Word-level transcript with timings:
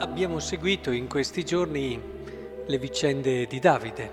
Abbiamo 0.00 0.38
seguito 0.38 0.92
in 0.92 1.08
questi 1.08 1.44
giorni 1.44 2.00
le 2.64 2.78
vicende 2.78 3.46
di 3.46 3.58
Davide. 3.58 4.12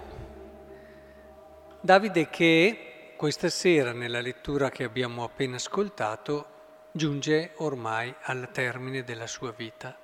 Davide 1.79 2.29
che 2.29 3.13
questa 3.15 3.47
sera, 3.47 3.93
nella 3.93 4.19
lettura 4.19 4.69
che 4.69 4.83
abbiamo 4.83 5.23
appena 5.23 5.55
ascoltato, 5.55 6.45
giunge 6.91 7.51
ormai 7.55 8.13
al 8.23 8.49
termine 8.51 9.05
della 9.05 9.27
sua 9.27 9.53
vita. 9.55 9.95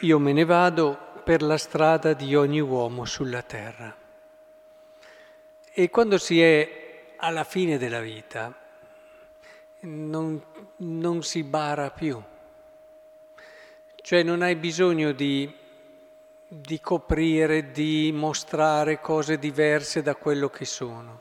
Io 0.00 0.18
me 0.18 0.32
ne 0.32 0.44
vado 0.44 0.98
per 1.22 1.40
la 1.40 1.56
strada 1.56 2.14
di 2.14 2.34
ogni 2.34 2.60
uomo 2.60 3.04
sulla 3.04 3.42
terra. 3.42 3.96
E 5.72 5.88
quando 5.88 6.18
si 6.18 6.42
è 6.42 7.14
alla 7.16 7.44
fine 7.44 7.78
della 7.78 8.00
vita, 8.00 8.52
non, 9.82 10.42
non 10.78 11.22
si 11.22 11.44
bara 11.44 11.90
più 11.90 12.20
cioè 14.02 14.24
non 14.24 14.42
hai 14.42 14.56
bisogno 14.56 15.12
di, 15.12 15.50
di 16.48 16.80
coprire, 16.80 17.70
di 17.70 18.10
mostrare 18.12 19.00
cose 19.00 19.38
diverse 19.38 20.02
da 20.02 20.16
quello 20.16 20.50
che 20.50 20.64
sono. 20.64 21.20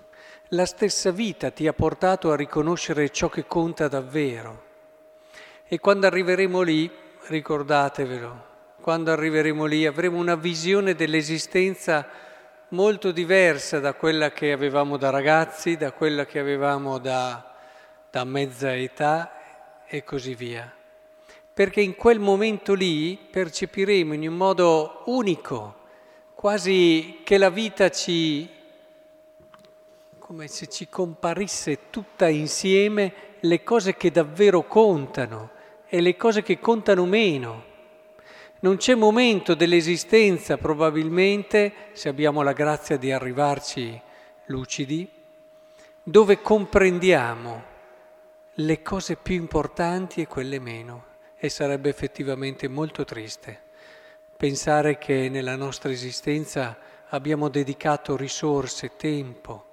La 0.50 0.66
stessa 0.66 1.12
vita 1.12 1.52
ti 1.52 1.68
ha 1.68 1.74
portato 1.74 2.32
a 2.32 2.36
riconoscere 2.36 3.10
ciò 3.10 3.30
che 3.30 3.46
conta 3.46 3.88
davvero. 3.88 4.70
E 5.68 5.80
quando 5.80 6.08
arriveremo 6.08 6.62
lì, 6.62 6.92
ricordatevelo, 7.28 8.46
quando 8.82 9.12
arriveremo 9.12 9.66
lì 9.66 9.86
avremo 9.86 10.18
una 10.18 10.36
visione 10.36 10.96
dell'esistenza 10.96 12.10
molto 12.70 13.12
diversa 13.12 13.80
da 13.80 13.94
quella 13.94 14.32
che 14.32 14.52
avevamo 14.52 14.98
da 14.98 15.12
ragazzi, 15.12 15.78
da 15.78 15.92
quella 15.92 16.26
che 16.26 16.40
avevamo 16.40 16.98
da, 16.98 17.54
da 18.10 18.24
mezza 18.24 18.76
età 18.76 19.84
e 19.86 20.04
così 20.04 20.34
via 20.34 20.74
perché 21.54 21.82
in 21.82 21.96
quel 21.96 22.20
momento 22.20 22.74
lì 22.74 23.18
percepiremo 23.30 24.14
in 24.14 24.28
un 24.28 24.36
modo 24.36 25.04
unico, 25.06 25.76
quasi 26.34 27.20
che 27.24 27.38
la 27.38 27.50
vita 27.50 27.90
ci, 27.90 28.50
come 30.18 30.48
se 30.48 30.68
ci 30.68 30.88
comparisse 30.88 31.90
tutta 31.90 32.30
insieme, 32.30 33.14
le 33.42 33.64
cose 33.64 33.96
che 33.96 34.12
davvero 34.12 34.66
contano 34.66 35.52
e 35.88 36.00
le 36.00 36.16
cose 36.16 36.42
che 36.42 36.60
contano 36.60 37.06
meno. 37.06 37.70
Non 38.62 38.78
c'è 38.78 38.96
momento 38.96 39.54
dell'esistenza 39.54 40.58
probabilmente, 40.58 41.74
se 41.92 42.08
abbiamo 42.08 42.44
la 42.44 42.54
grazia 42.54 42.96
di 42.96 43.12
arrivarci 43.12 44.00
lucidi, 44.46 45.10
dove 46.02 46.42
comprendiamo 46.42 47.64
le 48.56 48.82
cose 48.82 49.18
più 49.18 49.36
importanti 49.36 50.22
e 50.22 50.28
quelle 50.28 50.60
meno 50.60 51.10
e 51.44 51.50
sarebbe 51.50 51.90
effettivamente 51.90 52.68
molto 52.68 53.04
triste 53.04 53.70
pensare 54.38 55.00
che 55.00 55.28
nella 55.28 55.56
nostra 55.56 55.90
esistenza 55.90 56.78
abbiamo 57.10 57.50
dedicato 57.50 58.16
risorse, 58.16 58.96
tempo 58.96 59.70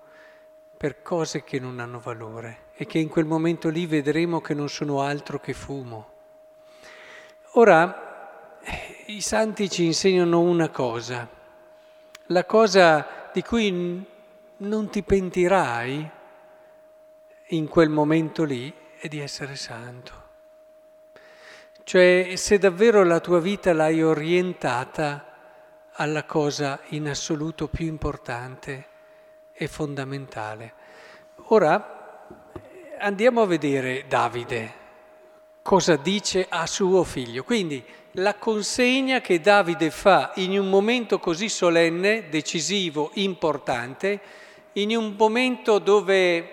per 0.78 1.02
cose 1.02 1.44
che 1.44 1.60
non 1.60 1.78
hanno 1.78 1.98
valore 1.98 2.68
e 2.74 2.86
che 2.86 2.98
in 2.98 3.08
quel 3.08 3.26
momento 3.26 3.68
lì 3.68 3.84
vedremo 3.84 4.40
che 4.40 4.54
non 4.54 4.70
sono 4.70 5.02
altro 5.02 5.40
che 5.40 5.52
fumo. 5.52 6.12
Ora, 7.52 8.56
i 9.06 9.20
santi 9.20 9.68
ci 9.68 9.84
insegnano 9.84 10.40
una 10.40 10.70
cosa, 10.70 11.28
la 12.28 12.46
cosa 12.46 13.30
di 13.30 13.42
cui 13.42 14.04
non 14.56 14.88
ti 14.88 15.02
pentirai 15.02 16.10
in 17.48 17.68
quel 17.68 17.90
momento 17.90 18.44
lì 18.44 18.72
è 18.98 19.06
di 19.06 19.18
essere 19.20 19.54
santo. 19.54 20.27
Cioè 21.88 22.36
se 22.36 22.58
davvero 22.58 23.02
la 23.02 23.18
tua 23.18 23.40
vita 23.40 23.72
l'hai 23.72 24.02
orientata 24.02 25.24
alla 25.92 26.24
cosa 26.24 26.80
in 26.88 27.08
assoluto 27.08 27.66
più 27.68 27.86
importante 27.86 28.86
e 29.54 29.68
fondamentale. 29.68 30.74
Ora 31.46 32.26
andiamo 32.98 33.40
a 33.40 33.46
vedere 33.46 34.04
Davide 34.06 34.74
cosa 35.62 35.96
dice 35.96 36.44
a 36.46 36.66
suo 36.66 37.04
figlio. 37.04 37.42
Quindi 37.42 37.82
la 38.12 38.34
consegna 38.34 39.22
che 39.22 39.40
Davide 39.40 39.90
fa 39.90 40.32
in 40.34 40.58
un 40.58 40.68
momento 40.68 41.18
così 41.18 41.48
solenne, 41.48 42.28
decisivo, 42.28 43.12
importante, 43.14 44.20
in 44.72 44.94
un 44.94 45.14
momento 45.16 45.78
dove 45.78 46.50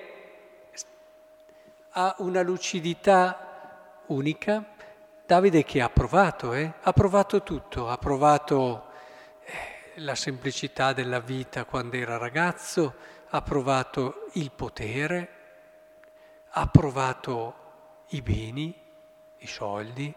ha 1.89 2.15
una 2.19 2.41
lucidità 2.41 4.03
unica, 4.05 4.74
Davide 5.25 5.63
che 5.63 5.81
ha 5.81 5.89
provato, 5.89 6.53
eh? 6.53 6.71
ha 6.81 6.93
provato 6.93 7.41
tutto, 7.41 7.89
ha 7.89 7.97
provato 7.97 8.89
eh, 9.43 9.99
la 10.01 10.13
semplicità 10.13 10.93
della 10.93 11.19
vita 11.19 11.65
quando 11.65 11.95
era 11.95 12.17
ragazzo, 12.17 12.93
ha 13.29 13.41
provato 13.41 14.27
il 14.33 14.51
potere, 14.51 15.29
ha 16.49 16.67
provato 16.67 17.55
i 18.09 18.21
beni, 18.21 18.71
i 19.37 19.47
soldi, 19.47 20.13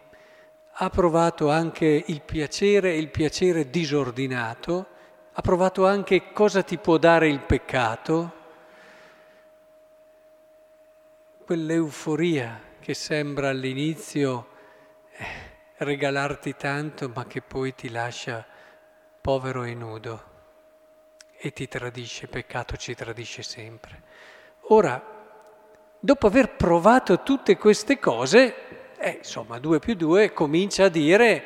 ha 0.73 0.91
provato 0.91 1.51
anche 1.51 2.05
il 2.07 2.21
piacere, 2.21 2.95
il 2.95 3.09
piacere 3.09 3.71
disordinato, 3.71 4.89
ha 5.33 5.41
provato 5.41 5.87
anche 5.87 6.35
cosa 6.35 6.63
ti 6.63 6.77
può 6.77 6.99
dare 6.99 7.31
il 7.31 7.41
peccato, 7.41 8.33
quell'euforia 11.47 12.61
che 12.79 12.93
sembra 12.93 13.49
all'inizio 13.49 14.57
regalarti 15.79 16.57
tanto 16.57 17.11
ma 17.15 17.27
che 17.27 17.43
poi 17.43 17.75
ti 17.75 17.91
lascia 17.91 18.45
povero 19.21 19.65
e 19.65 19.75
nudo 19.75 20.23
e 21.37 21.53
ti 21.53 21.69
tradisce, 21.69 22.27
peccato 22.27 22.77
ci 22.77 22.95
tradisce 22.95 23.43
sempre. 23.43 24.03
Ora, 24.71 25.01
dopo 26.01 26.27
aver 26.27 26.57
provato 26.57 27.23
tutte 27.23 27.57
queste 27.57 27.99
cose, 27.99 28.55
eh, 28.99 29.19
insomma, 29.19 29.59
due 29.59 29.79
più 29.79 29.95
due 29.95 30.33
comincia 30.33 30.85
a 30.85 30.89
dire 30.89 31.45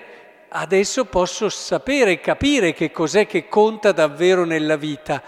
adesso 0.49 1.07
posso 1.07 1.49
sapere, 1.49 2.21
capire 2.21 2.73
che 2.73 2.91
cos'è 2.91 3.27
che 3.27 3.49
conta 3.49 3.93
davvero 3.93 4.45
nella 4.45 4.77
vita 4.77 5.23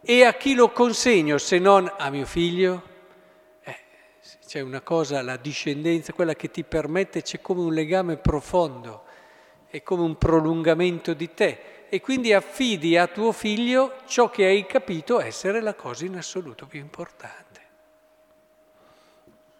e 0.00 0.24
a 0.24 0.34
chi 0.34 0.54
lo 0.54 0.70
consegno 0.70 1.38
se 1.38 1.58
non 1.58 1.92
a 1.96 2.10
mio 2.10 2.24
figlio? 2.24 2.87
C'è 4.46 4.60
una 4.60 4.82
cosa, 4.82 5.22
la 5.22 5.36
discendenza, 5.36 6.12
quella 6.12 6.34
che 6.34 6.50
ti 6.50 6.62
permette, 6.62 7.22
c'è 7.22 7.40
come 7.40 7.62
un 7.62 7.72
legame 7.72 8.18
profondo, 8.18 9.04
è 9.68 9.82
come 9.82 10.02
un 10.02 10.18
prolungamento 10.18 11.14
di 11.14 11.32
te 11.32 11.86
e 11.88 12.00
quindi 12.02 12.34
affidi 12.34 12.98
a 12.98 13.06
tuo 13.06 13.32
figlio 13.32 13.96
ciò 14.06 14.28
che 14.28 14.44
hai 14.44 14.66
capito 14.66 15.20
essere 15.20 15.62
la 15.62 15.74
cosa 15.74 16.04
in 16.04 16.16
assoluto 16.16 16.66
più 16.66 16.78
importante. 16.78 17.60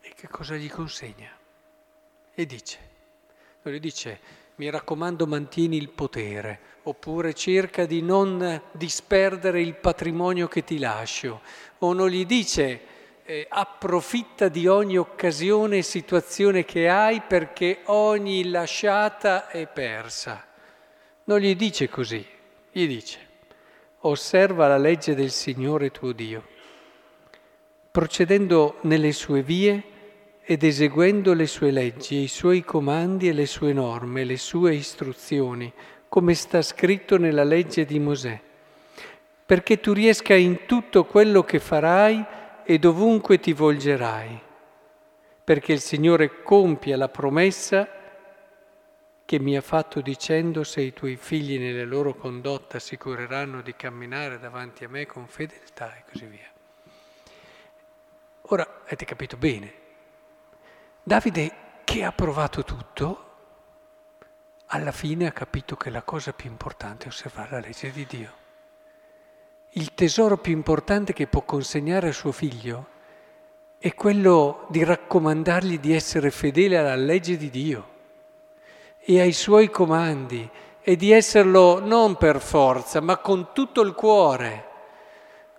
E 0.03 0.13
che 0.15 0.29
cosa 0.29 0.55
gli 0.57 0.69
consegna? 0.69 1.31
E 2.35 2.47
dice, 2.47 2.79
non 3.63 3.73
gli 3.73 3.81
dice, 3.81 4.21
mi 4.57 4.69
raccomando 4.69 5.27
mantieni 5.27 5.77
il 5.77 5.89
potere, 5.89 6.61
oppure 6.83 7.33
cerca 7.33 7.87
di 7.87 8.03
non 8.03 8.63
disperdere 8.73 9.63
il 9.63 9.75
patrimonio 9.77 10.47
che 10.47 10.63
ti 10.63 10.79
lascio, 10.79 11.41
o 11.79 11.93
non 11.95 12.09
gli 12.09 12.27
dice 12.27 12.97
eh, 13.31 13.45
approfitta 13.47 14.49
di 14.49 14.67
ogni 14.67 14.97
occasione 14.97 15.79
e 15.79 15.83
situazione 15.83 16.65
che 16.65 16.89
hai 16.89 17.21
perché 17.21 17.81
ogni 17.85 18.49
lasciata 18.49 19.49
è 19.49 19.67
persa. 19.67 20.47
Non 21.25 21.39
gli 21.39 21.55
dice 21.55 21.91
così, 21.91 22.27
gli 22.73 22.87
dice 22.87 23.27
osserva 24.03 24.67
la 24.67 24.79
legge 24.79 25.15
del 25.15 25.31
Signore 25.31 25.91
tuo 25.91 26.13
Dio, 26.13 26.43
procedendo 27.91 28.77
nelle 28.83 29.13
sue 29.13 29.43
vie 29.43 29.83
ed 30.41 30.63
eseguendo 30.63 31.35
le 31.35 31.47
sue 31.47 31.71
leggi, 31.71 32.23
i 32.23 32.29
suoi 32.29 32.63
comandi 32.63 33.29
e 33.29 33.33
le 33.35 33.45
sue 33.45 33.75
norme, 33.75 34.25
le 34.25 34.39
sue 34.39 34.75
istruzioni, 34.75 35.71
come 36.09 36.33
sta 36.33 36.63
scritto 36.63 37.19
nella 37.19 37.45
legge 37.45 37.85
di 37.85 37.99
Mosè, 37.99 38.41
perché 39.45 39.81
tu 39.81 39.93
riesca 39.93 40.35
in 40.35 40.65
tutto 40.65 41.05
quello 41.05 41.43
che 41.43 41.59
farai 41.59 42.25
e 42.71 42.79
dovunque 42.79 43.41
ti 43.41 43.55
volgerai, 43.55 44.39
perché 45.43 45.73
il 45.73 45.81
Signore 45.81 46.43
compia 46.43 46.99
la 46.99 47.09
promessa 47.09 47.89
che 49.25 49.39
mi 49.39 49.57
ha 49.57 49.63
fatto 49.63 50.03
dicendo 50.03 50.65
se 50.65 50.83
i 50.83 50.93
tuoi 50.93 51.17
figli 51.17 51.59
nelle 51.59 51.87
loro 51.87 52.15
condotte 52.15 52.77
assicureranno 52.77 53.63
di 53.63 53.75
camminare 53.75 54.39
davanti 54.39 54.85
a 54.85 54.91
me 54.91 55.07
con 55.07 55.27
fedeltà 55.29 55.97
e 55.97 56.05
così 56.13 56.27
via. 56.27 56.47
Ora 58.43 58.83
avete 58.85 59.07
capito 59.07 59.39
bene, 59.39 59.73
Davide 61.03 61.53
che 61.85 62.05
ha 62.05 62.13
provato 62.13 62.65
tutto, 62.65 63.37
alla 64.67 64.93
fine 64.93 65.27
ha 65.27 65.33
capito 65.33 65.75
che 65.75 65.89
la 65.89 66.03
cosa 66.03 66.35
più 66.35 66.51
importante 66.51 67.07
è 67.07 67.09
osservare 67.09 67.53
la 67.53 67.61
legge 67.61 67.91
di 67.91 68.05
Dio 68.05 68.47
il 69.73 69.93
tesoro 69.95 70.39
più 70.39 70.53
importante 70.53 71.13
che 71.13 71.27
può 71.27 71.43
consegnare 71.43 72.09
a 72.09 72.13
suo 72.13 72.33
figlio 72.33 72.87
è 73.79 73.95
quello 73.95 74.67
di 74.71 74.83
raccomandargli 74.83 75.79
di 75.79 75.95
essere 75.95 76.31
fedele 76.31 76.79
alla 76.79 76.97
legge 76.97 77.37
di 77.37 77.51
Dio. 77.51 77.97
e 79.11 79.21
ai 79.21 79.33
suoi 79.33 79.71
comandi 79.71 80.47
e 80.83 80.97
di 80.97 81.13
esserlo 81.13 81.81
non 81.81 82.17
per 82.17 82.41
forza, 82.41 83.01
ma 83.01 83.17
con 83.17 83.53
tutto 83.55 83.81
il 83.81 83.95
cuore, 83.95 84.67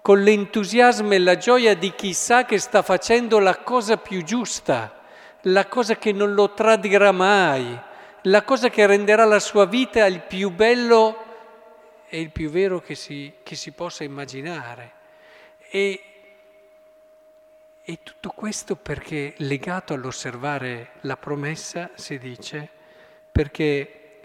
con 0.01 0.21
l'entusiasmo 0.21 1.13
e 1.13 1.19
la 1.19 1.35
gioia 1.35 1.75
di 1.75 1.93
chi 1.95 2.13
sa 2.13 2.45
che 2.45 2.59
sta 2.59 2.83
facendo 2.83 3.39
la 3.39 3.57
cosa 3.57 3.97
più 3.97 4.23
giusta, 4.23 5.01
la 5.43 5.65
cosa 5.67 5.95
che 5.95 6.11
non 6.11 6.33
lo 6.33 6.53
tradirà 6.53 7.11
mai, 7.11 7.79
la 8.23 8.43
cosa 8.43 8.69
che 8.69 8.85
renderà 8.85 9.25
la 9.25 9.39
sua 9.39 9.65
vita 9.65 10.05
il 10.05 10.21
più 10.21 10.51
bello 10.51 11.28
e 12.09 12.19
il 12.19 12.31
più 12.31 12.49
vero 12.49 12.81
che 12.81 12.95
si, 12.95 13.35
che 13.43 13.55
si 13.55 13.71
possa 13.71 14.03
immaginare. 14.03 14.93
E, 15.69 16.03
e 17.83 17.99
tutto 18.03 18.31
questo 18.31 18.75
perché 18.75 19.35
legato 19.37 19.93
all'osservare 19.93 20.93
la 21.01 21.17
promessa, 21.17 21.91
si 21.93 22.17
dice, 22.17 22.67
perché 23.31 24.23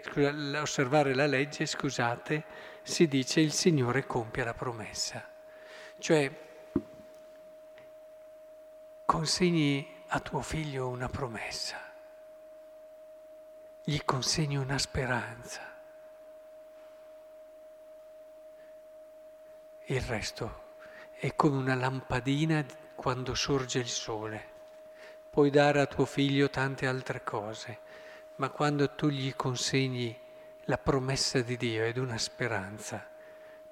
osservare 0.59 1.13
la 1.13 1.27
legge, 1.27 1.65
scusate, 1.65 2.43
si 2.81 3.07
dice 3.07 3.39
il 3.39 3.51
Signore 3.51 4.05
compie 4.05 4.43
la 4.43 4.53
promessa. 4.53 5.27
Cioè, 5.97 6.31
consegni 9.05 10.03
a 10.07 10.19
tuo 10.19 10.41
figlio 10.41 10.87
una 10.87 11.09
promessa, 11.09 11.79
gli 13.83 13.99
consegni 14.03 14.57
una 14.57 14.77
speranza. 14.77 15.74
Il 19.89 20.01
resto 20.01 20.63
è 21.11 21.35
come 21.35 21.57
una 21.57 21.75
lampadina 21.75 22.65
quando 22.95 23.35
sorge 23.35 23.77
il 23.77 23.87
sole. 23.87 24.43
Puoi 25.29 25.51
dare 25.51 25.79
a 25.79 25.85
tuo 25.85 26.05
figlio 26.05 26.49
tante 26.49 26.87
altre 26.87 27.23
cose, 27.23 27.81
ma 28.37 28.49
quando 28.49 28.95
tu 28.95 29.09
gli 29.09 29.35
consegni 29.35 30.17
la 30.63 30.79
promessa 30.79 31.41
di 31.41 31.55
Dio 31.55 31.83
ed 31.83 31.97
una 31.97 32.17
speranza, 32.17 33.07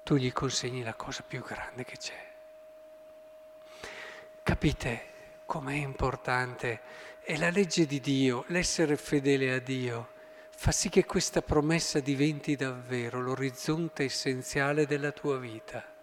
tu 0.04 0.14
gli 0.14 0.32
consegni 0.32 0.84
la 0.84 0.94
cosa 0.94 1.24
più 1.26 1.42
grande 1.42 1.82
che 1.82 1.96
c'è. 1.96 2.26
Capite 4.40 5.06
com'è 5.46 5.74
importante? 5.74 6.80
È 7.18 7.36
la 7.36 7.50
legge 7.50 7.86
di 7.86 7.98
Dio, 7.98 8.44
l'essere 8.48 8.96
fedele 8.96 9.52
a 9.52 9.58
Dio 9.58 10.10
fa 10.50 10.70
sì 10.70 10.88
che 10.90 11.04
questa 11.04 11.42
promessa 11.42 11.98
diventi 11.98 12.54
davvero 12.54 13.20
l'orizzonte 13.20 14.04
essenziale 14.04 14.86
della 14.86 15.10
tua 15.10 15.38
vita. 15.38 15.93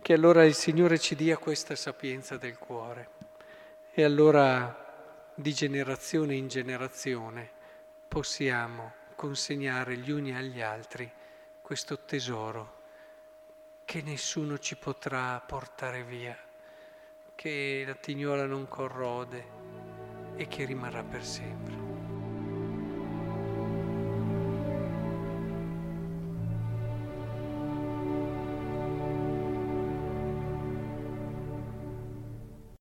Che 0.00 0.12
allora 0.12 0.44
il 0.44 0.54
Signore 0.54 0.98
ci 0.98 1.14
dia 1.16 1.36
questa 1.36 1.74
sapienza 1.74 2.36
del 2.36 2.58
cuore 2.58 3.08
e 3.92 4.04
allora 4.04 5.32
di 5.34 5.52
generazione 5.52 6.34
in 6.34 6.48
generazione 6.48 7.50
possiamo 8.06 8.92
consegnare 9.16 9.96
gli 9.96 10.10
uni 10.10 10.34
agli 10.34 10.60
altri 10.60 11.10
questo 11.60 11.98
tesoro 12.00 12.74
che 13.84 14.02
nessuno 14.02 14.58
ci 14.58 14.76
potrà 14.76 15.40
portare 15.40 16.04
via, 16.04 16.36
che 17.34 17.84
la 17.86 17.94
tignola 17.94 18.46
non 18.46 18.68
corrode 18.68 19.44
e 20.36 20.46
che 20.46 20.64
rimarrà 20.64 21.02
per 21.02 21.24
sempre. 21.24 22.15